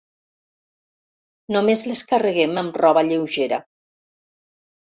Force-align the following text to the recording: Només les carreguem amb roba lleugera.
Només 1.57 1.85
les 1.91 2.03
carreguem 2.13 2.57
amb 2.63 2.81
roba 2.87 3.07
lleugera. 3.11 3.63